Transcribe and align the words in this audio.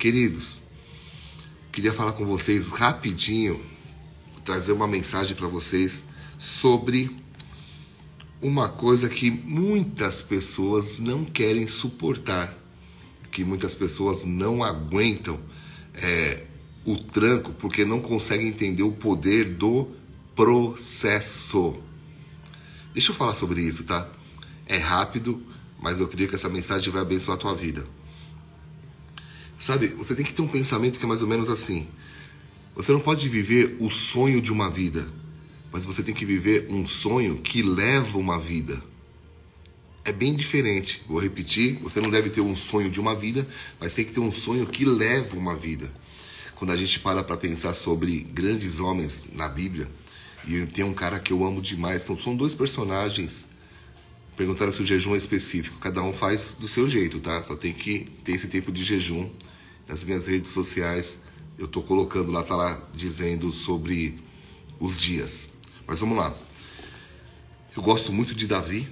Queridos, 0.00 0.62
queria 1.70 1.92
falar 1.92 2.12
com 2.12 2.24
vocês 2.24 2.68
rapidinho, 2.68 3.60
trazer 4.46 4.72
uma 4.72 4.88
mensagem 4.88 5.36
para 5.36 5.46
vocês 5.46 6.06
sobre 6.38 7.14
uma 8.40 8.70
coisa 8.70 9.10
que 9.10 9.30
muitas 9.30 10.22
pessoas 10.22 10.98
não 10.98 11.22
querem 11.22 11.66
suportar, 11.66 12.56
que 13.30 13.44
muitas 13.44 13.74
pessoas 13.74 14.24
não 14.24 14.64
aguentam 14.64 15.38
é, 15.92 16.46
o 16.86 16.96
tranco 16.96 17.52
porque 17.52 17.84
não 17.84 18.00
conseguem 18.00 18.48
entender 18.48 18.82
o 18.82 18.92
poder 18.92 19.52
do 19.52 19.86
processo. 20.34 21.78
Deixa 22.94 23.12
eu 23.12 23.16
falar 23.16 23.34
sobre 23.34 23.60
isso, 23.60 23.84
tá? 23.84 24.08
É 24.64 24.78
rápido, 24.78 25.42
mas 25.78 26.00
eu 26.00 26.08
creio 26.08 26.26
que 26.26 26.36
essa 26.36 26.48
mensagem 26.48 26.90
vai 26.90 27.02
abençoar 27.02 27.36
a 27.36 27.40
tua 27.40 27.54
vida. 27.54 27.99
Sabe, 29.60 29.88
você 29.88 30.14
tem 30.14 30.24
que 30.24 30.32
ter 30.32 30.40
um 30.40 30.48
pensamento 30.48 30.98
que 30.98 31.04
é 31.04 31.08
mais 31.08 31.20
ou 31.20 31.28
menos 31.28 31.50
assim. 31.50 31.86
Você 32.74 32.92
não 32.92 33.00
pode 33.00 33.28
viver 33.28 33.76
o 33.78 33.90
sonho 33.90 34.40
de 34.40 34.50
uma 34.50 34.70
vida, 34.70 35.06
mas 35.70 35.84
você 35.84 36.02
tem 36.02 36.14
que 36.14 36.24
viver 36.24 36.66
um 36.70 36.88
sonho 36.88 37.36
que 37.36 37.62
leva 37.62 38.16
uma 38.16 38.40
vida. 38.40 38.82
É 40.02 40.12
bem 40.12 40.34
diferente. 40.34 41.02
Vou 41.06 41.20
repetir: 41.20 41.78
você 41.82 42.00
não 42.00 42.08
deve 42.08 42.30
ter 42.30 42.40
um 42.40 42.56
sonho 42.56 42.90
de 42.90 42.98
uma 42.98 43.14
vida, 43.14 43.46
mas 43.78 43.92
tem 43.92 44.04
que 44.04 44.12
ter 44.12 44.20
um 44.20 44.32
sonho 44.32 44.66
que 44.66 44.86
leva 44.86 45.36
uma 45.36 45.54
vida. 45.54 45.92
Quando 46.56 46.70
a 46.70 46.76
gente 46.76 46.98
para 46.98 47.22
para 47.22 47.36
pensar 47.36 47.74
sobre 47.74 48.20
grandes 48.20 48.80
homens 48.80 49.28
na 49.34 49.48
Bíblia, 49.48 49.88
e 50.48 50.64
tem 50.66 50.84
um 50.84 50.94
cara 50.94 51.18
que 51.18 51.34
eu 51.34 51.44
amo 51.44 51.60
demais, 51.60 52.02
são, 52.02 52.18
são 52.18 52.34
dois 52.34 52.54
personagens. 52.54 53.44
Perguntaram 54.38 54.72
se 54.72 54.82
o 54.82 54.86
jejum 54.86 55.14
é 55.14 55.18
específico. 55.18 55.78
Cada 55.78 56.02
um 56.02 56.14
faz 56.14 56.56
do 56.58 56.66
seu 56.66 56.88
jeito, 56.88 57.20
tá? 57.20 57.42
Só 57.42 57.54
tem 57.54 57.74
que 57.74 58.06
ter 58.24 58.32
esse 58.32 58.48
tempo 58.48 58.72
de 58.72 58.82
jejum. 58.84 59.28
Nas 59.90 60.04
minhas 60.04 60.28
redes 60.28 60.52
sociais, 60.52 61.18
eu 61.58 61.66
tô 61.66 61.82
colocando 61.82 62.30
lá, 62.30 62.44
tá 62.44 62.54
lá 62.54 62.80
dizendo 62.94 63.50
sobre 63.50 64.20
os 64.78 64.96
dias. 64.96 65.50
Mas 65.84 65.98
vamos 65.98 66.16
lá. 66.16 66.32
Eu 67.76 67.82
gosto 67.82 68.12
muito 68.12 68.32
de 68.32 68.46
Davi, 68.46 68.88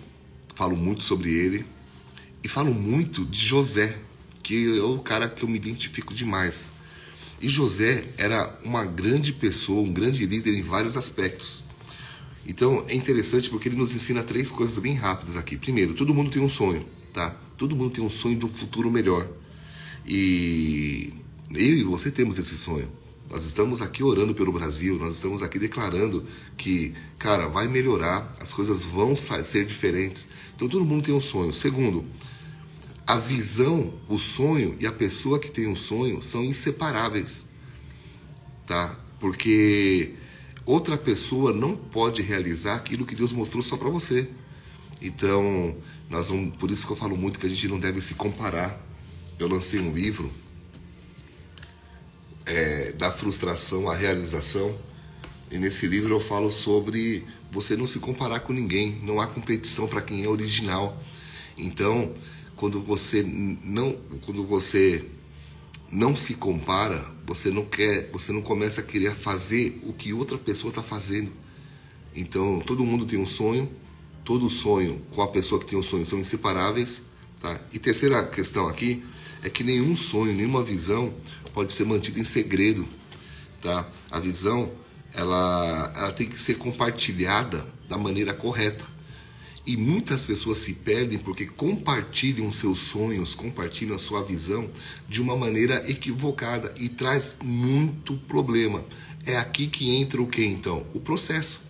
falo 0.57 0.77
muito 0.77 1.05
sobre 1.05 1.31
ele 1.33 1.65
e 2.43 2.49
falo 2.49 2.75
muito 2.75 3.25
de 3.25 3.39
José, 3.39 3.97
que 4.43 4.77
é 4.77 4.83
o 4.83 4.99
cara 4.99 5.29
que 5.29 5.45
eu 5.45 5.49
me 5.49 5.57
identifico 5.57 6.13
demais. 6.13 6.69
E 7.41 7.49
José 7.49 8.05
era 8.17 8.59
uma 8.65 8.85
grande 8.85 9.33
pessoa, 9.33 9.87
um 9.87 9.93
grande 9.93 10.27
líder 10.27 10.53
em 10.53 10.63
vários 10.63 10.97
aspectos. 10.97 11.63
Então 12.45 12.85
é 12.89 12.95
interessante 12.97 13.49
porque 13.49 13.69
ele 13.69 13.77
nos 13.77 13.95
ensina 13.95 14.25
três 14.25 14.51
coisas 14.51 14.77
bem 14.81 14.97
rápidas 14.97 15.37
aqui. 15.37 15.57
Primeiro, 15.57 15.95
todo 15.95 16.13
mundo 16.13 16.33
tem 16.33 16.43
um 16.43 16.49
sonho, 16.49 16.85
tá? 17.15 17.37
Todo 17.57 17.77
mundo 17.77 17.93
tem 17.93 18.03
um 18.03 18.11
sonho 18.11 18.37
de 18.37 18.45
um 18.45 18.49
futuro 18.49 18.91
melhor. 18.91 19.29
E 20.11 21.13
eu 21.51 21.75
e 21.75 21.83
você 21.85 22.11
temos 22.11 22.39
esse 22.39 22.57
sonho. 22.57 22.91
Nós 23.31 23.45
estamos 23.45 23.83
aqui 23.83 24.03
orando 24.03 24.35
pelo 24.35 24.51
Brasil, 24.51 24.99
nós 24.99 25.17
estamos 25.17 25.43
aqui 25.43 25.59
declarando 25.59 26.25
que, 26.57 26.95
cara, 27.19 27.47
vai 27.47 27.69
melhorar, 27.69 28.35
as 28.41 28.51
coisas 28.51 28.85
vão 28.85 29.15
ser 29.15 29.67
diferentes. 29.67 30.27
Então 30.57 30.67
todo 30.67 30.83
mundo 30.83 31.05
tem 31.05 31.15
um 31.15 31.21
sonho. 31.21 31.53
Segundo, 31.53 32.07
a 33.07 33.19
visão, 33.19 33.93
o 34.09 34.19
sonho 34.19 34.75
e 34.81 34.87
a 34.87 34.93
pessoa 34.93 35.39
que 35.39 35.51
tem 35.51 35.67
um 35.67 35.77
sonho 35.77 36.23
são 36.23 36.43
inseparáveis, 36.43 37.45
tá? 38.67 38.99
Porque 39.21 40.15
outra 40.65 40.97
pessoa 40.97 41.53
não 41.53 41.77
pode 41.77 42.23
realizar 42.23 42.77
aquilo 42.77 43.05
que 43.05 43.15
Deus 43.15 43.31
mostrou 43.31 43.63
só 43.63 43.77
para 43.77 43.91
você. 43.91 44.27
Então, 45.03 45.77
nós 46.09 46.29
vamos, 46.29 46.57
por 46.57 46.71
isso 46.71 46.87
que 46.87 46.93
eu 46.95 46.97
falo 46.97 47.15
muito 47.15 47.39
que 47.39 47.47
a 47.47 47.51
gente 47.51 47.69
não 47.69 47.79
deve 47.79 48.01
se 48.01 48.15
comparar. 48.15 48.88
Eu 49.39 49.47
lancei 49.47 49.79
um 49.79 49.93
livro 49.93 50.33
é, 52.45 52.91
da 52.93 53.13
frustração 53.13 53.89
à 53.89 53.95
realização. 53.95 54.77
E 55.49 55.59
nesse 55.59 55.87
livro 55.87 56.13
eu 56.13 56.21
falo 56.21 56.51
sobre 56.51 57.25
você 57.51 57.77
não 57.77 57.87
se 57.87 58.01
comparar 58.01 58.41
com 58.41 58.53
ninguém, 58.53 59.01
não 59.03 59.21
há 59.21 59.29
competição 59.29 59.87
para 59.87 60.03
quem 60.03 60.25
é 60.25 60.29
original. 60.29 61.01
Então, 61.57 62.15
quando 62.57 62.81
você 62.81 63.23
não, 63.23 63.93
quando 64.27 64.45
você 64.45 65.05
não 65.91 66.17
se 66.17 66.35
compara, 66.35 67.07
você 67.25 67.49
não 67.49 67.65
quer, 67.65 68.11
você 68.11 68.33
não 68.33 68.43
começa 68.43 68.81
a 68.81 68.85
querer 68.85 69.15
fazer 69.15 69.81
o 69.85 69.93
que 69.93 70.13
outra 70.13 70.37
pessoa 70.37 70.71
está 70.71 70.83
fazendo. 70.83 71.31
Então, 72.13 72.59
todo 72.67 72.85
mundo 72.85 73.07
tem 73.07 73.19
um 73.19 73.27
sonho, 73.27 73.71
todo 74.25 74.51
sonho 74.51 75.01
com 75.13 75.23
a 75.23 75.29
pessoa 75.29 75.61
que 75.61 75.67
tem 75.69 75.79
um 75.79 75.83
sonho 75.83 76.05
são 76.05 76.19
inseparáveis, 76.19 77.03
tá? 77.41 77.61
E 77.73 77.79
terceira 77.79 78.27
questão 78.27 78.69
aqui 78.69 79.05
é 79.43 79.51
que 79.51 79.63
nenhum 79.63 79.97
sonho, 79.97 80.35
nenhuma 80.35 80.63
visão 80.63 81.13
pode 81.55 81.73
ser 81.73 81.85
mantida 81.85 82.19
em 82.19 82.25
segredo, 82.25 82.89
tá? 83.61 83.89
A 84.11 84.21
visão, 84.21 84.73
ela, 85.13 85.93
ela 85.97 86.13
tem 86.13 86.29
que 86.29 86.41
ser 86.41 86.57
compartilhada 86.57 87.67
da 87.89 87.97
maneira 87.97 88.35
correta. 88.35 88.85
E 89.67 89.77
muitas 89.77 90.25
pessoas 90.25 90.59
se 90.59 90.73
perdem 90.73 91.19
porque 91.19 91.45
compartilham 91.45 92.51
seus 92.51 92.79
sonhos, 92.79 93.35
compartilham 93.35 93.97
a 93.97 93.99
sua 93.99 94.25
visão 94.25 94.71
de 95.07 95.21
uma 95.21 95.37
maneira 95.37 95.85
equivocada 95.91 96.73
e 96.77 96.89
traz 96.89 97.37
muito 97.43 98.17
problema. 98.17 98.83
É 99.27 99.37
aqui 99.37 99.67
que 99.67 99.95
entra 99.95 100.23
o 100.23 100.27
que 100.27 100.43
então? 100.43 100.87
O 100.95 101.01
processo. 101.01 101.61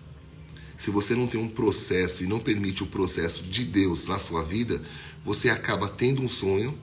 Se 0.77 0.93
você 0.93 1.12
não 1.17 1.27
tem 1.27 1.41
um 1.41 1.49
processo 1.49 2.23
e 2.23 2.27
não 2.29 2.39
permite 2.39 2.85
o 2.85 2.87
processo 2.87 3.43
de 3.43 3.65
Deus 3.65 4.06
na 4.06 4.21
sua 4.21 4.45
vida, 4.45 4.81
você 5.25 5.50
acaba 5.50 5.89
tendo 5.89 6.23
um 6.23 6.29
sonho, 6.29 6.79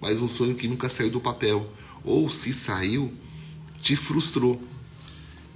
mas 0.00 0.20
um 0.20 0.28
sonho 0.28 0.54
que 0.54 0.68
nunca 0.68 0.88
saiu 0.88 1.10
do 1.10 1.20
papel 1.20 1.70
ou 2.04 2.30
se 2.30 2.54
saiu, 2.54 3.12
te 3.82 3.96
frustrou. 3.96 4.62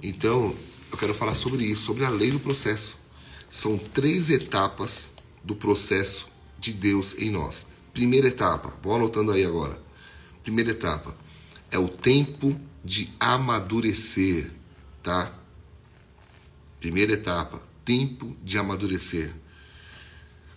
Então, 0.01 0.55
eu 0.91 0.97
quero 0.97 1.13
falar 1.13 1.35
sobre 1.35 1.65
isso, 1.65 1.85
sobre 1.85 2.05
a 2.05 2.09
lei 2.09 2.31
do 2.31 2.39
processo. 2.39 2.97
São 3.49 3.77
três 3.77 4.29
etapas 4.29 5.13
do 5.43 5.55
processo 5.55 6.27
de 6.59 6.71
Deus 6.71 7.17
em 7.17 7.29
nós. 7.29 7.65
Primeira 7.93 8.27
etapa, 8.27 8.73
vou 8.81 8.95
anotando 8.95 9.31
aí 9.31 9.43
agora. 9.43 9.79
Primeira 10.43 10.71
etapa 10.71 11.15
é 11.71 11.79
o 11.79 11.87
tempo 11.87 12.59
de 12.83 13.09
amadurecer, 13.19 14.51
tá? 15.01 15.33
Primeira 16.79 17.13
etapa, 17.13 17.61
tempo 17.83 18.35
de 18.43 18.57
amadurecer. 18.57 19.33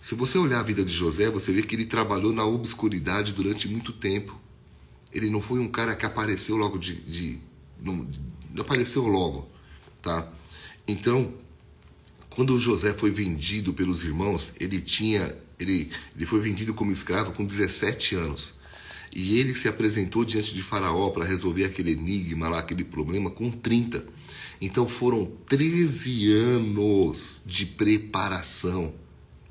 Se 0.01 0.15
você 0.15 0.37
olhar 0.37 0.59
a 0.59 0.63
vida 0.63 0.83
de 0.83 0.93
José, 0.93 1.29
você 1.29 1.51
vê 1.51 1.61
que 1.61 1.75
ele 1.75 1.85
trabalhou 1.85 2.31
na 2.31 2.45
obscuridade 2.45 3.33
durante 3.33 3.67
muito 3.67 3.91
tempo. 3.91 4.39
Ele 5.11 5.29
não 5.29 5.41
foi 5.41 5.59
um 5.59 5.67
cara 5.67 5.95
que 5.95 6.05
apareceu 6.05 6.55
logo 6.55 6.77
de. 6.77 6.95
de 6.95 7.39
não, 7.81 8.07
não 8.53 8.61
apareceu 8.61 9.05
logo, 9.05 9.49
tá? 10.01 10.31
Então, 10.87 11.33
quando 12.29 12.57
José 12.59 12.93
foi 12.93 13.11
vendido 13.11 13.73
pelos 13.73 14.03
irmãos, 14.03 14.53
ele 14.59 14.79
tinha. 14.79 15.35
Ele, 15.59 15.91
ele 16.15 16.25
foi 16.25 16.39
vendido 16.39 16.73
como 16.73 16.91
escravo 16.91 17.33
com 17.33 17.45
17 17.45 18.15
anos. 18.15 18.53
E 19.11 19.39
ele 19.39 19.55
se 19.55 19.67
apresentou 19.67 20.23
diante 20.23 20.53
de 20.53 20.61
Faraó 20.61 21.09
para 21.09 21.25
resolver 21.25 21.65
aquele 21.65 21.91
enigma 21.91 22.47
lá, 22.47 22.59
aquele 22.59 22.83
problema, 22.83 23.29
com 23.29 23.51
30. 23.51 24.05
Então 24.61 24.87
foram 24.87 25.25
13 25.47 26.31
anos 26.31 27.41
de 27.45 27.65
preparação. 27.65 28.93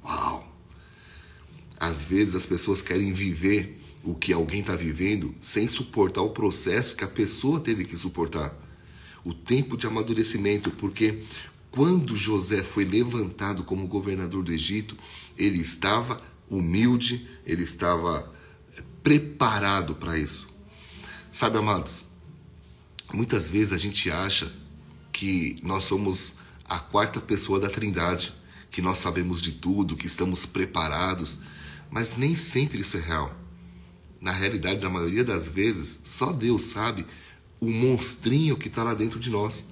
Uau! 0.08 0.56
Às 1.78 2.02
vezes 2.04 2.34
as 2.34 2.46
pessoas 2.46 2.80
querem 2.80 3.12
viver 3.12 3.80
o 4.02 4.14
que 4.14 4.32
alguém 4.32 4.60
está 4.60 4.74
vivendo 4.74 5.34
sem 5.40 5.68
suportar 5.68 6.22
o 6.22 6.30
processo 6.30 6.96
que 6.96 7.04
a 7.04 7.08
pessoa 7.08 7.60
teve 7.60 7.84
que 7.84 7.96
suportar. 7.96 8.54
O 9.22 9.34
tempo 9.34 9.76
de 9.76 9.86
amadurecimento, 9.86 10.70
porque 10.70 11.24
quando 11.70 12.16
José 12.16 12.62
foi 12.62 12.84
levantado 12.84 13.62
como 13.62 13.86
governador 13.86 14.42
do 14.42 14.52
Egito, 14.52 14.96
ele 15.36 15.60
estava 15.60 16.20
humilde, 16.48 17.28
ele 17.44 17.62
estava 17.62 18.32
eh, 18.74 18.82
preparado 19.02 19.94
para 19.94 20.18
isso. 20.18 20.48
Sabe, 21.30 21.58
amados, 21.58 22.04
muitas 23.12 23.50
vezes 23.50 23.72
a 23.72 23.76
gente 23.76 24.10
acha 24.10 24.50
que 25.12 25.56
nós 25.62 25.84
somos 25.84 26.34
a 26.64 26.78
quarta 26.78 27.20
pessoa 27.20 27.60
da 27.60 27.68
Trindade, 27.68 28.32
que 28.70 28.82
nós 28.82 28.98
sabemos 28.98 29.40
de 29.40 29.52
tudo, 29.52 29.96
que 29.96 30.06
estamos 30.06 30.46
preparados, 30.46 31.38
mas 31.90 32.16
nem 32.16 32.36
sempre 32.36 32.80
isso 32.80 32.96
é 32.96 33.00
real 33.00 33.34
na 34.20 34.32
realidade, 34.32 34.80
na 34.80 34.90
maioria 34.90 35.24
das 35.24 35.46
vezes, 35.46 36.00
só 36.04 36.32
Deus 36.32 36.64
sabe 36.64 37.06
o 37.60 37.70
monstrinho 37.70 38.56
que 38.56 38.68
está 38.68 38.82
lá 38.82 38.94
dentro 38.94 39.18
de 39.18 39.30
nós. 39.30 39.66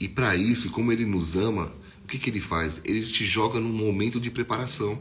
E 0.00 0.08
para 0.08 0.34
isso, 0.36 0.70
como 0.70 0.90
Ele 0.92 1.06
nos 1.06 1.36
ama, 1.36 1.72
o 2.04 2.08
que, 2.08 2.18
que 2.18 2.30
Ele 2.30 2.40
faz? 2.40 2.80
Ele 2.84 3.06
te 3.06 3.24
joga 3.24 3.60
num 3.60 3.72
momento 3.72 4.20
de 4.20 4.30
preparação. 4.30 5.00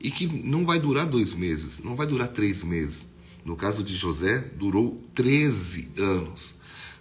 E 0.00 0.10
que 0.10 0.26
não 0.26 0.64
vai 0.64 0.78
durar 0.78 1.06
dois 1.06 1.32
meses, 1.32 1.82
não 1.82 1.96
vai 1.96 2.06
durar 2.06 2.28
três 2.28 2.62
meses. 2.62 3.08
No 3.44 3.56
caso 3.56 3.82
de 3.82 3.96
José, 3.96 4.38
durou 4.56 5.02
13 5.14 5.90
anos. 5.96 6.54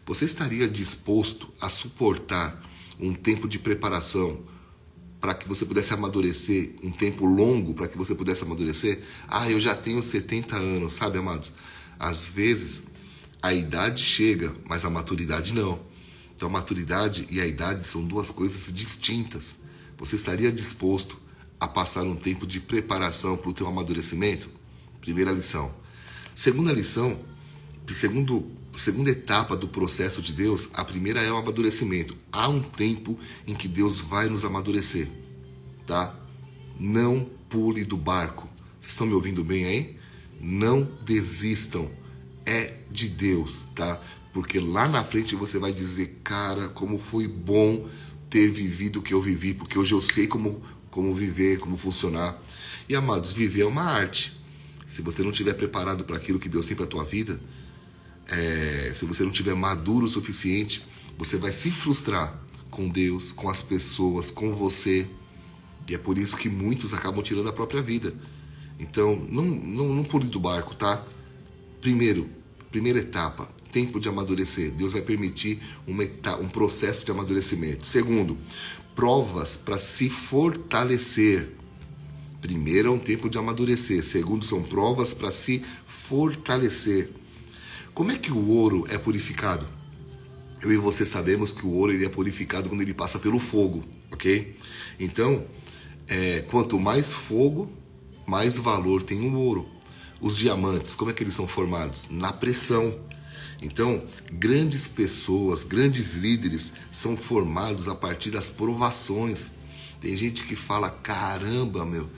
Você 0.05 0.25
estaria 0.25 0.67
disposto 0.67 1.49
a 1.59 1.69
suportar 1.69 2.63
um 2.99 3.13
tempo 3.13 3.47
de 3.47 3.59
preparação 3.59 4.39
para 5.25 5.33
que 5.33 5.47
você 5.47 5.65
pudesse 5.65 5.91
amadurecer, 5.91 6.75
um 6.83 6.91
tempo 6.91 7.25
longo 7.25 7.73
para 7.73 7.87
que 7.87 7.97
você 7.97 8.13
pudesse 8.13 8.43
amadurecer. 8.43 9.01
Ah, 9.27 9.49
eu 9.49 9.59
já 9.59 9.73
tenho 9.73 10.03
70 10.03 10.55
anos, 10.55 10.93
sabe, 10.93 11.17
amados? 11.17 11.51
Às 11.97 12.27
vezes 12.27 12.83
A 13.41 13.51
idade 13.51 14.03
chega, 14.03 14.55
mas 14.67 14.85
a 14.85 14.89
maturidade 14.89 15.51
não. 15.51 15.79
Então 16.35 16.47
a 16.47 16.51
maturidade 16.51 17.27
e 17.31 17.41
a 17.41 17.47
idade 17.47 17.87
são 17.87 18.03
duas 18.03 18.29
coisas 18.29 18.71
distintas. 18.71 19.55
Você 19.97 20.15
estaria 20.15 20.51
disposto 20.51 21.19
a 21.59 21.67
passar 21.67 22.03
um 22.03 22.15
tempo 22.15 22.45
de 22.45 22.59
preparação 22.59 23.35
para 23.35 23.49
o 23.49 23.53
teu 23.53 23.65
amadurecimento? 23.65 24.47
Primeira 25.01 25.31
lição. 25.31 25.73
Segunda 26.35 26.71
lição, 26.71 27.19
segundo, 27.95 28.51
segunda 28.77 29.09
etapa 29.09 29.55
do 29.55 29.67
processo 29.67 30.21
de 30.21 30.33
Deus, 30.33 30.69
a 30.73 30.83
primeira 30.83 31.21
é 31.21 31.31
o 31.31 31.37
amadurecimento. 31.37 32.15
Há 32.31 32.47
um 32.49 32.61
tempo 32.61 33.17
em 33.47 33.53
que 33.53 33.67
Deus 33.67 33.99
vai 33.99 34.27
nos 34.27 34.43
amadurecer, 34.43 35.07
tá? 35.85 36.15
Não 36.79 37.29
pule 37.49 37.83
do 37.83 37.97
barco. 37.97 38.49
Vocês 38.79 38.93
estão 38.93 39.07
me 39.07 39.13
ouvindo 39.13 39.43
bem 39.43 39.65
aí? 39.65 39.97
Não 40.39 40.83
desistam. 41.05 41.89
É 42.45 42.77
de 42.91 43.07
Deus, 43.07 43.65
tá? 43.73 43.99
Porque 44.31 44.59
lá 44.59 44.87
na 44.87 45.03
frente 45.03 45.35
você 45.35 45.57
vai 45.57 45.73
dizer, 45.73 46.19
cara, 46.23 46.67
como 46.67 46.99
foi 46.99 47.27
bom 47.27 47.89
ter 48.29 48.51
vivido 48.51 48.99
o 48.99 49.01
que 49.01 49.13
eu 49.13 49.21
vivi, 49.21 49.53
porque 49.53 49.79
hoje 49.79 49.93
eu 49.93 50.01
sei 50.01 50.27
como, 50.27 50.61
como 50.91 51.13
viver, 51.13 51.57
como 51.57 51.77
funcionar. 51.77 52.37
E 52.87 52.95
amados, 52.95 53.31
viver 53.31 53.61
é 53.61 53.65
uma 53.65 53.83
arte. 53.83 54.37
Se 54.87 55.01
você 55.01 55.23
não 55.23 55.31
estiver 55.31 55.53
preparado 55.53 56.03
para 56.03 56.17
aquilo 56.17 56.39
que 56.39 56.49
Deus 56.49 56.67
tem 56.67 56.75
para 56.75 56.85
a 56.85 56.89
tua 56.89 57.03
vida, 57.03 57.39
é, 58.27 58.93
se 58.95 59.05
você 59.05 59.23
não 59.23 59.31
estiver 59.31 59.55
maduro 59.55 60.05
o 60.05 60.09
suficiente, 60.09 60.83
você 61.17 61.37
vai 61.37 61.53
se 61.53 61.71
frustrar 61.71 62.39
com 62.69 62.89
Deus, 62.89 63.31
com 63.31 63.49
as 63.49 63.61
pessoas, 63.61 64.29
com 64.29 64.53
você. 64.53 65.07
E 65.87 65.95
é 65.95 65.97
por 65.97 66.17
isso 66.17 66.35
que 66.35 66.49
muitos 66.49 66.93
acabam 66.93 67.23
tirando 67.23 67.47
a 67.47 67.53
própria 67.53 67.81
vida. 67.81 68.13
Então, 68.79 69.15
não, 69.29 69.43
não, 69.43 69.87
não 69.93 70.03
pule 70.03 70.27
do 70.27 70.39
barco, 70.39 70.75
tá? 70.75 71.05
Primeiro, 71.79 72.27
primeira 72.69 72.99
etapa, 72.99 73.47
tempo 73.71 73.99
de 73.99 74.09
amadurecer. 74.09 74.71
Deus 74.71 74.93
vai 74.93 75.01
permitir 75.01 75.61
etapa, 75.87 76.41
um 76.41 76.49
processo 76.49 77.05
de 77.05 77.11
amadurecimento. 77.11 77.85
Segundo, 77.85 78.37
provas 78.95 79.55
para 79.55 79.77
se 79.77 80.09
fortalecer. 80.09 81.49
Primeiro 82.41 82.89
é 82.89 82.91
um 82.91 82.99
tempo 82.99 83.29
de 83.29 83.37
amadurecer. 83.37 84.03
Segundo, 84.03 84.45
são 84.45 84.61
provas 84.63 85.13
para 85.13 85.31
se 85.31 85.63
fortalecer. 85.87 87.09
Como 87.95 88.11
é 88.11 88.17
que 88.17 88.29
o 88.29 88.49
ouro 88.49 88.85
é 88.89 88.97
purificado? 88.97 89.65
Eu 90.61 90.69
e 90.73 90.75
você 90.75 91.05
sabemos 91.05 91.53
que 91.53 91.65
o 91.65 91.71
ouro 91.71 91.93
ele 91.93 92.03
é 92.03 92.09
purificado 92.09 92.67
quando 92.67 92.81
ele 92.81 92.93
passa 92.93 93.17
pelo 93.17 93.39
fogo, 93.39 93.85
ok? 94.11 94.59
Então, 94.99 95.45
é, 96.05 96.41
quanto 96.51 96.77
mais 96.77 97.13
fogo, 97.13 97.71
mais 98.27 98.57
valor 98.57 99.01
tem 99.01 99.21
o 99.21 99.33
ouro. 99.35 99.65
Os 100.19 100.35
diamantes, 100.35 100.93
como 100.93 101.09
é 101.09 101.13
que 101.13 101.23
eles 101.23 101.35
são 101.35 101.47
formados? 101.47 102.09
Na 102.09 102.33
pressão. 102.33 102.99
Então, 103.61 104.03
grandes 104.29 104.89
pessoas, 104.89 105.63
grandes 105.63 106.15
líderes 106.15 106.73
são 106.91 107.15
formados 107.15 107.87
a 107.87 107.95
partir 107.95 108.29
das 108.29 108.49
provações. 108.49 109.53
Tem 110.01 110.17
gente 110.17 110.43
que 110.43 110.57
fala: 110.57 110.89
caramba, 110.89 111.85
meu, 111.85 112.09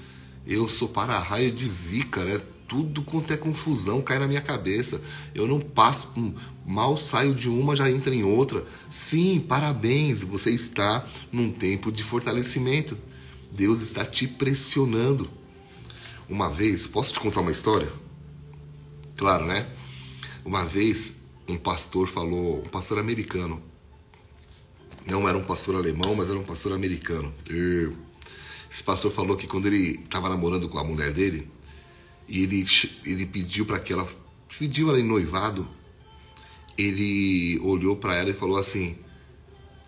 eu 0.43 0.67
sou 0.67 0.89
para-raio 0.89 1.51
de 1.51 1.69
zica, 1.69 2.25
né? 2.25 2.41
Tudo 2.67 3.01
quanto 3.01 3.31
é 3.31 3.37
confusão 3.37 4.01
cai 4.01 4.19
na 4.19 4.27
minha 4.27 4.41
cabeça. 4.41 5.01
Eu 5.33 5.47
não 5.47 5.59
passo, 5.59 6.11
mal 6.65 6.97
saio 6.97 7.33
de 7.33 7.47
uma, 7.47 7.75
já 7.75 7.89
entra 7.89 8.13
em 8.13 8.23
outra. 8.23 8.65
Sim, 8.89 9.39
parabéns, 9.39 10.21
você 10.21 10.51
está 10.51 11.07
num 11.31 11.51
tempo 11.51 11.91
de 11.91 12.03
fortalecimento. 12.03 12.97
Deus 13.51 13.79
está 13.79 14.03
te 14.03 14.27
pressionando. 14.27 15.29
Uma 16.27 16.49
vez, 16.49 16.85
posso 16.85 17.13
te 17.13 17.19
contar 17.21 17.39
uma 17.39 17.51
história? 17.51 17.89
Claro, 19.15 19.45
né? 19.45 19.65
Uma 20.43 20.65
vez, 20.65 21.21
um 21.47 21.55
pastor 21.55 22.07
falou, 22.07 22.59
um 22.65 22.69
pastor 22.69 22.99
americano. 22.99 23.61
Não 25.05 25.27
era 25.27 25.37
um 25.37 25.43
pastor 25.43 25.75
alemão, 25.75 26.13
mas 26.15 26.29
era 26.29 26.37
um 26.37 26.43
pastor 26.43 26.73
americano. 26.73 27.33
Esse 28.69 28.83
pastor 28.83 29.09
falou 29.13 29.37
que 29.37 29.47
quando 29.47 29.67
ele 29.67 30.01
estava 30.03 30.27
namorando 30.27 30.67
com 30.67 30.77
a 30.77 30.83
mulher 30.83 31.13
dele, 31.13 31.49
e 32.27 32.43
ele, 32.43 32.65
ele 33.05 33.25
pediu 33.25 33.65
para 33.65 33.79
que 33.79 33.93
ela 33.93 34.07
pediu 34.59 34.89
ela 34.89 34.99
em 34.99 35.03
noivado, 35.03 35.67
ele 36.77 37.59
olhou 37.63 37.95
para 37.95 38.15
ela 38.15 38.29
e 38.29 38.33
falou 38.33 38.57
assim: 38.57 38.97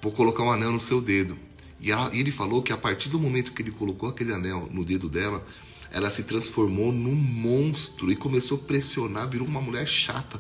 "Vou 0.02 0.12
colocar 0.12 0.44
um 0.44 0.52
anel 0.52 0.72
no 0.72 0.82
seu 0.82 1.02
dedo". 1.02 1.38
E, 1.80 1.92
ela, 1.92 2.14
ele 2.16 2.32
falou 2.32 2.62
que 2.62 2.74
a 2.74 2.78
partir 2.78 3.10
do 3.10 3.20
momento 3.20 3.54
que 3.54 3.62
ele 3.62 3.72
colocou 3.72 4.10
aquele 4.10 4.34
anel 4.34 4.68
no 4.72 4.84
dedo 4.84 5.08
dela, 5.08 5.46
ela 5.92 6.12
se 6.12 6.24
transformou 6.24 6.92
num 6.92 7.16
monstro 7.16 8.12
e 8.12 8.16
começou 8.16 8.58
a 8.58 8.62
pressionar, 8.62 9.30
virou 9.30 9.48
uma 9.48 9.62
mulher 9.62 9.88
chata. 9.88 10.40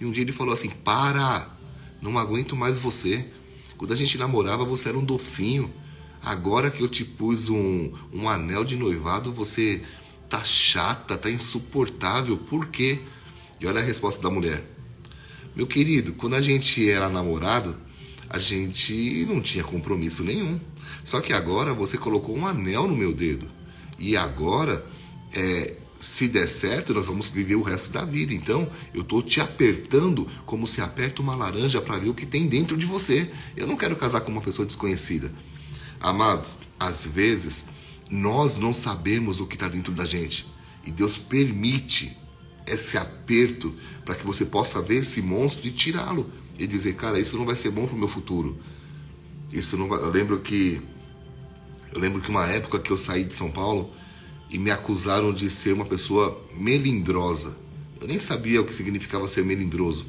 E 0.00 0.04
um 0.04 0.10
dia 0.10 0.22
ele 0.22 0.32
falou 0.32 0.52
assim: 0.52 0.68
Para, 0.68 1.48
não 2.00 2.18
aguento 2.18 2.56
mais 2.56 2.78
você. 2.78 3.28
Quando 3.76 3.92
a 3.92 3.96
gente 3.96 4.18
namorava, 4.18 4.64
você 4.64 4.88
era 4.88 4.98
um 4.98 5.04
docinho. 5.04 5.72
Agora 6.20 6.70
que 6.70 6.80
eu 6.80 6.88
te 6.88 7.04
pus 7.04 7.48
um, 7.48 7.92
um 8.12 8.28
anel 8.28 8.64
de 8.64 8.76
noivado, 8.76 9.32
você 9.32 9.82
tá 10.32 10.42
chata, 10.42 11.18
tá 11.18 11.30
insuportável. 11.30 12.38
Por 12.38 12.68
quê? 12.68 13.00
E 13.60 13.66
olha 13.66 13.80
a 13.80 13.84
resposta 13.84 14.22
da 14.22 14.30
mulher: 14.30 14.64
Meu 15.54 15.66
querido, 15.66 16.14
quando 16.14 16.34
a 16.34 16.40
gente 16.40 16.88
era 16.88 17.10
namorado, 17.10 17.76
a 18.30 18.38
gente 18.38 19.26
não 19.28 19.42
tinha 19.42 19.62
compromisso 19.62 20.24
nenhum. 20.24 20.58
Só 21.04 21.20
que 21.20 21.34
agora 21.34 21.74
você 21.74 21.98
colocou 21.98 22.34
um 22.34 22.46
anel 22.46 22.88
no 22.88 22.96
meu 22.96 23.12
dedo. 23.12 23.46
E 23.98 24.16
agora, 24.16 24.86
é, 25.34 25.74
se 26.00 26.28
der 26.28 26.48
certo, 26.48 26.94
nós 26.94 27.06
vamos 27.06 27.28
viver 27.28 27.56
o 27.56 27.62
resto 27.62 27.92
da 27.92 28.02
vida. 28.02 28.32
Então, 28.32 28.70
eu 28.94 29.02
estou 29.02 29.22
te 29.22 29.38
apertando 29.38 30.26
como 30.46 30.66
se 30.66 30.80
aperta 30.80 31.20
uma 31.20 31.36
laranja 31.36 31.82
para 31.82 31.98
ver 31.98 32.08
o 32.08 32.14
que 32.14 32.24
tem 32.24 32.46
dentro 32.46 32.74
de 32.74 32.86
você. 32.86 33.30
Eu 33.54 33.66
não 33.66 33.76
quero 33.76 33.96
casar 33.96 34.22
com 34.22 34.32
uma 34.32 34.40
pessoa 34.40 34.64
desconhecida. 34.64 35.30
Amados, 36.00 36.60
às 36.80 37.06
vezes 37.06 37.66
nós 38.12 38.58
não 38.58 38.74
sabemos 38.74 39.40
o 39.40 39.46
que 39.46 39.54
está 39.54 39.68
dentro 39.68 39.90
da 39.90 40.04
gente. 40.04 40.46
E 40.84 40.90
Deus 40.90 41.16
permite 41.16 42.14
esse 42.66 42.98
aperto 42.98 43.74
para 44.04 44.14
que 44.14 44.26
você 44.26 44.44
possa 44.44 44.82
ver 44.82 44.96
esse 44.96 45.22
monstro 45.22 45.66
e 45.66 45.72
tirá-lo. 45.72 46.30
E 46.58 46.66
dizer, 46.66 46.94
cara, 46.94 47.18
isso 47.18 47.38
não 47.38 47.46
vai 47.46 47.56
ser 47.56 47.70
bom 47.70 47.86
para 47.86 47.96
o 47.96 47.98
meu 47.98 48.08
futuro. 48.08 48.58
Isso 49.50 49.78
não 49.78 49.88
vai... 49.88 49.98
Eu 49.98 50.10
lembro 50.10 50.40
que 50.40 50.78
eu 51.90 51.98
lembro 51.98 52.20
que 52.20 52.28
uma 52.28 52.46
época 52.46 52.78
que 52.78 52.90
eu 52.90 52.98
saí 52.98 53.24
de 53.24 53.34
São 53.34 53.50
Paulo 53.50 53.90
e 54.50 54.58
me 54.58 54.70
acusaram 54.70 55.32
de 55.32 55.48
ser 55.48 55.72
uma 55.72 55.86
pessoa 55.86 56.38
melindrosa. 56.54 57.56
Eu 57.98 58.06
nem 58.06 58.18
sabia 58.18 58.60
o 58.60 58.66
que 58.66 58.74
significava 58.74 59.26
ser 59.26 59.42
melindroso. 59.42 60.04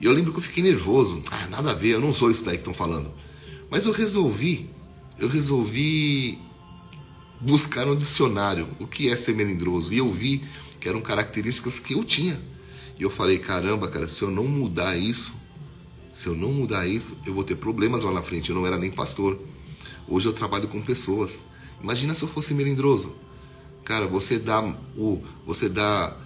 E 0.00 0.06
eu 0.06 0.12
lembro 0.12 0.32
que 0.32 0.38
eu 0.38 0.42
fiquei 0.42 0.62
nervoso. 0.62 1.22
Ah, 1.30 1.46
nada 1.50 1.72
a 1.72 1.74
ver, 1.74 1.90
eu 1.90 2.00
não 2.00 2.14
sou 2.14 2.30
isso 2.30 2.42
daí 2.42 2.54
que 2.54 2.60
estão 2.60 2.72
falando. 2.72 3.10
Mas 3.70 3.84
eu 3.84 3.92
resolvi, 3.92 4.70
eu 5.18 5.28
resolvi 5.28 6.45
buscar 7.40 7.86
um 7.86 7.96
dicionário. 7.96 8.68
O 8.78 8.86
que 8.86 9.10
é 9.10 9.16
ser 9.16 9.34
melindroso? 9.34 9.92
E 9.92 9.98
eu 9.98 10.12
vi 10.12 10.44
que 10.80 10.88
eram 10.88 11.00
características 11.00 11.78
que 11.78 11.94
eu 11.94 12.04
tinha. 12.04 12.40
E 12.98 13.02
eu 13.02 13.10
falei, 13.10 13.38
caramba, 13.38 13.88
cara, 13.88 14.08
se 14.08 14.22
eu 14.22 14.30
não 14.30 14.44
mudar 14.44 14.96
isso, 14.96 15.34
se 16.14 16.28
eu 16.28 16.34
não 16.34 16.52
mudar 16.52 16.86
isso, 16.86 17.18
eu 17.26 17.34
vou 17.34 17.44
ter 17.44 17.56
problemas 17.56 18.02
lá 18.02 18.10
na 18.10 18.22
frente. 18.22 18.50
Eu 18.50 18.56
não 18.56 18.66
era 18.66 18.78
nem 18.78 18.90
pastor. 18.90 19.38
Hoje 20.08 20.26
eu 20.26 20.32
trabalho 20.32 20.68
com 20.68 20.80
pessoas. 20.80 21.40
Imagina 21.82 22.14
se 22.14 22.22
eu 22.22 22.28
fosse 22.28 22.54
melindroso. 22.54 23.14
Cara, 23.84 24.06
você 24.06 24.38
dá 24.38 24.62
o, 24.96 25.22
você 25.46 25.68
dá 25.68 26.16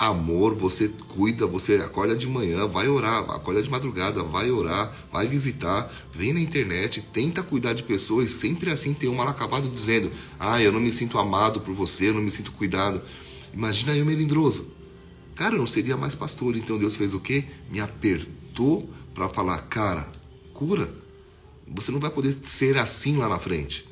amor, 0.00 0.54
você 0.54 0.88
cuida, 1.08 1.46
você 1.46 1.74
acorda 1.74 2.16
de 2.16 2.26
manhã, 2.26 2.66
vai 2.66 2.88
orar, 2.88 3.18
acorda 3.30 3.62
de 3.62 3.68
madrugada, 3.68 4.22
vai 4.22 4.50
orar, 4.50 4.90
vai 5.12 5.28
visitar, 5.28 5.92
vem 6.10 6.32
na 6.32 6.40
internet, 6.40 7.02
tenta 7.12 7.42
cuidar 7.42 7.74
de 7.74 7.82
pessoas, 7.82 8.30
sempre 8.30 8.70
assim 8.70 8.94
tem 8.94 9.10
um 9.10 9.14
mal 9.14 9.28
acabado 9.28 9.68
dizendo: 9.68 10.10
"Ah, 10.38 10.58
eu 10.62 10.72
não 10.72 10.80
me 10.80 10.90
sinto 10.90 11.18
amado 11.18 11.60
por 11.60 11.74
você, 11.74 12.08
eu 12.08 12.14
não 12.14 12.22
me 12.22 12.30
sinto 12.30 12.50
cuidado". 12.52 13.02
Imagina 13.52 13.94
eu 13.94 14.06
melindroso. 14.06 14.68
Cara, 15.34 15.54
eu 15.54 15.58
não 15.58 15.66
seria 15.66 15.98
mais 15.98 16.14
pastor, 16.14 16.56
então 16.56 16.78
Deus 16.78 16.96
fez 16.96 17.12
o 17.12 17.20
quê? 17.20 17.44
Me 17.70 17.78
apertou 17.78 18.88
para 19.14 19.28
falar: 19.28 19.58
"Cara, 19.68 20.08
cura 20.54 20.88
você 21.72 21.92
não 21.92 22.00
vai 22.00 22.10
poder 22.10 22.36
ser 22.46 22.78
assim 22.78 23.16
lá 23.16 23.28
na 23.28 23.38
frente. 23.38 23.86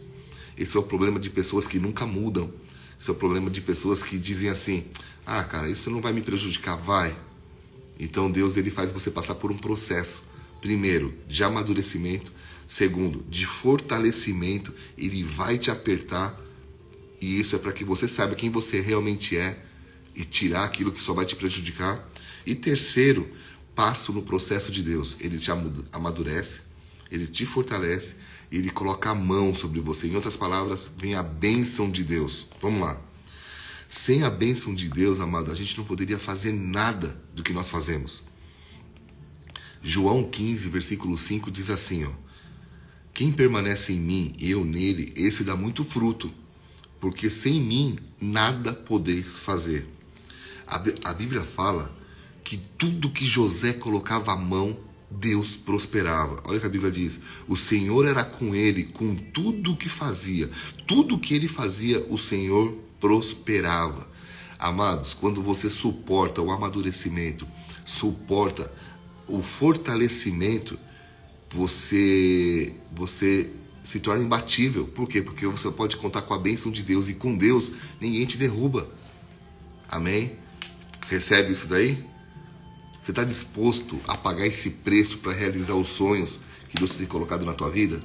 Esse 0.57 0.77
é 0.77 0.81
o 0.81 0.83
problema 0.83 1.21
de 1.21 1.31
pessoas 1.31 1.67
que 1.67 1.79
nunca 1.79 2.05
mudam. 2.05 2.51
Esse 2.99 3.11
é 3.11 3.13
o 3.13 3.17
problema 3.17 3.49
de 3.49 3.61
pessoas 3.61 4.03
que 4.03 4.19
dizem 4.19 4.49
assim: 4.49 4.85
"Ah, 5.25 5.45
cara, 5.45 5.69
isso 5.69 5.91
não 5.91 6.01
vai 6.01 6.13
me 6.13 6.23
prejudicar, 6.23 6.77
vai". 6.77 7.17
Então 7.99 8.31
Deus 8.31 8.57
ele 8.57 8.71
faz 8.71 8.93
você 8.93 9.11
passar 9.11 9.37
por 9.37 9.51
um 9.51 9.57
processo, 9.57 10.23
primeiro, 10.61 11.15
de 11.27 11.43
amadurecimento, 11.45 12.33
segundo, 12.67 13.25
de 13.29 13.47
fortalecimento, 13.47 14.75
ele 14.97 15.25
vai 15.25 15.59
te 15.59 15.71
apertar. 15.71 16.39
E 17.21 17.41
isso 17.41 17.57
é 17.57 17.59
para 17.59 17.73
que 17.73 17.85
você 17.85 18.07
saiba 18.07 18.35
quem 18.35 18.51
você 18.51 18.81
realmente 18.81 19.37
é 19.37 19.59
e 20.15 20.25
tirar 20.25 20.65
aquilo 20.65 20.93
que 20.93 21.01
só 21.01 21.13
vai 21.13 21.25
te 21.27 21.35
prejudicar. 21.35 22.09
E 22.45 22.55
terceiro, 22.55 23.29
passo 23.75 24.13
no 24.13 24.23
processo 24.23 24.71
de 24.71 24.83
Deus, 24.83 25.17
ele 25.21 25.39
te 25.39 25.51
amadurece, 25.93 26.63
ele 27.11 27.27
te 27.27 27.47
fortalece 27.47 28.17
ele 28.51 28.71
coloca 28.71 29.11
a 29.11 29.15
mão 29.15 29.55
sobre 29.55 29.81
você. 29.81 30.09
Em 30.09 30.15
outras 30.15 30.37
palavras, 30.37 30.91
vem 30.97 31.15
a 31.15 31.23
bênção 31.23 31.91
de 31.91 32.03
Deus. 32.03 32.49
Vamos 32.61 32.81
lá. 32.81 33.01
Sem 33.89 34.23
a 34.23 34.31
bênção 34.31 34.75
de 34.75 34.89
Deus, 34.89 35.21
amado, 35.21 35.51
a 35.51 35.55
gente 35.55 35.77
não 35.77 35.85
poderia 35.85 36.19
fazer 36.19 36.53
nada 36.53 37.21
do 37.35 37.43
que 37.43 37.53
nós 37.53 37.69
fazemos. 37.69 38.23
João 39.83 40.25
15, 40.25 40.69
versículo 40.69 41.17
5 41.17 41.51
diz 41.51 41.71
assim, 41.71 42.05
ó: 42.05 42.11
Quem 43.15 43.33
permanece 43.33 43.93
em 43.93 44.01
mim 44.01 44.35
e 44.39 44.51
eu 44.51 44.65
nele, 44.65 45.13
esse 45.17 45.45
dá 45.45 45.57
muito 45.57 45.85
fruto, 45.85 46.33
porque 47.01 47.31
sem 47.31 47.61
mim 47.61 47.99
nada 48.21 48.73
podeis 48.73 49.39
fazer. 49.39 49.89
A 50.67 51.15
Bíblia 51.15 51.43
fala 51.43 51.97
que 52.45 52.59
tudo 52.77 53.11
que 53.11 53.25
José 53.25 53.73
colocava 53.73 54.33
a 54.33 54.37
mão, 54.37 54.79
Deus 55.11 55.57
prosperava. 55.57 56.43
Olha 56.45 56.59
o 56.59 56.61
que 56.61 56.67
a 56.67 56.71
Bíblia 56.71 56.91
diz: 56.91 57.19
o 57.47 57.57
Senhor 57.57 58.07
era 58.07 58.25
com 58.25 58.55
ele, 58.55 58.85
com 58.85 59.15
tudo 59.15 59.73
o 59.73 59.77
que 59.77 59.89
fazia. 59.89 60.51
Tudo 60.87 61.19
que 61.19 61.35
ele 61.35 61.49
fazia, 61.49 62.05
o 62.11 62.19
Senhor 62.19 62.77
prosperava. 63.01 64.07
Amados, 64.59 65.15
quando 65.15 65.43
você 65.43 65.71
suporta 65.71 66.43
o 66.43 66.51
amadurecimento, 66.51 67.47
suporta 67.85 68.73
o 69.27 69.43
fortalecimento, 69.43 70.79
você 71.51 72.75
você 72.93 73.51
se 73.85 74.01
torna 74.01 74.23
imbatível. 74.23 74.87
Por 74.87 75.09
quê? 75.09 75.23
Porque 75.23 75.47
você 75.47 75.71
pode 75.71 75.97
contar 75.97 76.23
com 76.23 76.35
a 76.35 76.39
bênção 76.39 76.71
de 76.71 76.83
Deus 76.83 77.09
e 77.09 77.15
com 77.15 77.35
Deus 77.37 77.73
ninguém 78.01 78.27
te 78.27 78.37
derruba. 78.37 78.89
Amém? 79.89 80.37
Recebe 81.09 81.53
isso 81.53 81.67
daí? 81.69 82.05
Você 83.09 83.13
está 83.13 83.25
disposto 83.25 83.99
a 84.07 84.19
pagar 84.19 84.47
esse 84.47 84.69
preço 84.69 85.17
para 85.17 85.33
realizar 85.33 85.73
os 85.73 85.89
sonhos 85.89 86.41
que 86.69 86.77
Deus 86.77 86.95
tem 86.95 87.07
colocado 87.07 87.43
na 87.47 87.55
tua 87.55 87.71
vida? 87.71 88.03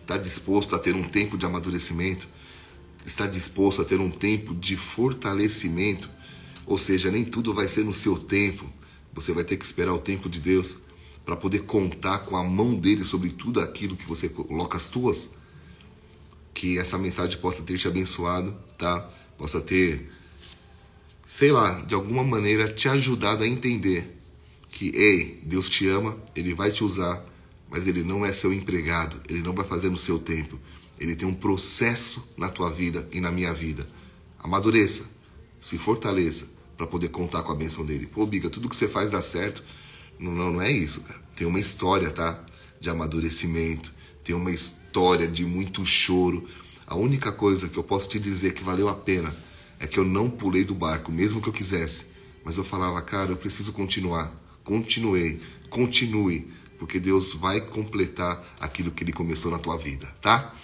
Está 0.00 0.18
disposto 0.18 0.74
a 0.74 0.80
ter 0.80 0.96
um 0.96 1.04
tempo 1.04 1.38
de 1.38 1.46
amadurecimento? 1.46 2.26
Está 3.06 3.28
disposto 3.28 3.82
a 3.82 3.84
ter 3.84 4.00
um 4.00 4.10
tempo 4.10 4.52
de 4.52 4.76
fortalecimento? 4.76 6.10
Ou 6.66 6.76
seja, 6.76 7.08
nem 7.08 7.24
tudo 7.24 7.54
vai 7.54 7.68
ser 7.68 7.84
no 7.84 7.92
seu 7.92 8.18
tempo. 8.18 8.68
Você 9.14 9.32
vai 9.32 9.44
ter 9.44 9.56
que 9.56 9.64
esperar 9.64 9.94
o 9.94 10.00
tempo 10.00 10.28
de 10.28 10.40
Deus 10.40 10.78
para 11.24 11.36
poder 11.36 11.60
contar 11.60 12.18
com 12.24 12.36
a 12.36 12.42
mão 12.42 12.74
dele 12.74 13.04
sobre 13.04 13.30
tudo 13.30 13.60
aquilo 13.60 13.96
que 13.96 14.08
você 14.08 14.28
coloca 14.28 14.76
as 14.76 14.88
tuas. 14.88 15.36
Que 16.52 16.80
essa 16.80 16.98
mensagem 16.98 17.38
possa 17.38 17.62
ter 17.62 17.78
te 17.78 17.86
abençoado, 17.86 18.52
tá? 18.76 19.08
Possa 19.38 19.60
ter, 19.60 20.10
sei 21.24 21.52
lá, 21.52 21.78
de 21.82 21.94
alguma 21.94 22.24
maneira 22.24 22.68
te 22.68 22.88
ajudado 22.88 23.44
a 23.44 23.46
entender 23.46 24.11
que, 24.72 24.88
ei, 24.96 25.40
Deus 25.44 25.68
te 25.68 25.86
ama, 25.86 26.16
Ele 26.34 26.54
vai 26.54 26.72
te 26.72 26.82
usar, 26.82 27.24
mas 27.70 27.86
Ele 27.86 28.02
não 28.02 28.24
é 28.24 28.32
seu 28.32 28.52
empregado, 28.52 29.20
Ele 29.28 29.40
não 29.40 29.54
vai 29.54 29.64
fazer 29.64 29.90
no 29.90 29.98
seu 29.98 30.18
tempo. 30.18 30.58
Ele 30.98 31.14
tem 31.14 31.28
um 31.28 31.34
processo 31.34 32.26
na 32.36 32.48
tua 32.48 32.70
vida 32.70 33.08
e 33.12 33.20
na 33.20 33.30
minha 33.30 33.52
vida. 33.52 33.86
Amadureça, 34.38 35.04
se 35.60 35.76
fortaleça 35.78 36.50
para 36.76 36.86
poder 36.86 37.10
contar 37.10 37.42
com 37.42 37.52
a 37.52 37.54
benção 37.54 37.84
dele. 37.84 38.06
Pô, 38.06 38.26
Biga, 38.26 38.48
tudo 38.48 38.68
que 38.68 38.76
você 38.76 38.88
faz 38.88 39.10
dá 39.10 39.20
certo. 39.20 39.62
Não, 40.18 40.32
não, 40.32 40.52
não 40.52 40.62
é 40.62 40.72
isso, 40.72 41.02
cara. 41.02 41.20
Tem 41.36 41.46
uma 41.46 41.60
história, 41.60 42.10
tá? 42.10 42.42
De 42.80 42.88
amadurecimento, 42.90 43.92
tem 44.24 44.34
uma 44.34 44.50
história 44.50 45.28
de 45.28 45.44
muito 45.44 45.84
choro. 45.84 46.48
A 46.86 46.96
única 46.96 47.30
coisa 47.30 47.68
que 47.68 47.78
eu 47.78 47.84
posso 47.84 48.08
te 48.08 48.18
dizer 48.18 48.54
que 48.54 48.64
valeu 48.64 48.88
a 48.88 48.94
pena 48.94 49.34
é 49.78 49.86
que 49.86 49.98
eu 49.98 50.04
não 50.04 50.30
pulei 50.30 50.64
do 50.64 50.74
barco, 50.74 51.12
mesmo 51.12 51.40
que 51.42 51.48
eu 51.48 51.52
quisesse. 51.52 52.06
Mas 52.44 52.56
eu 52.56 52.64
falava, 52.64 53.00
cara, 53.02 53.30
eu 53.30 53.36
preciso 53.36 53.72
continuar. 53.72 54.41
Continuei, 54.64 55.40
continue, 55.68 56.48
porque 56.78 56.98
Deus 56.98 57.34
vai 57.34 57.60
completar 57.60 58.42
aquilo 58.58 58.90
que 58.90 59.04
Ele 59.04 59.12
começou 59.12 59.50
na 59.50 59.58
tua 59.58 59.76
vida, 59.76 60.06
tá? 60.22 60.54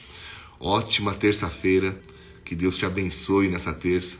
Ótima 0.59 1.14
terça-feira, 1.14 2.00
que 2.45 2.55
Deus 2.55 2.78
te 2.78 2.87
abençoe 2.87 3.49
nessa 3.49 3.75
terça. 3.75 4.17